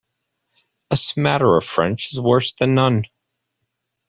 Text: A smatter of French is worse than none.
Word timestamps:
A 0.89 0.95
smatter 0.95 1.57
of 1.57 1.63
French 1.63 2.11
is 2.11 2.19
worse 2.19 2.53
than 2.53 2.73
none. 2.73 3.03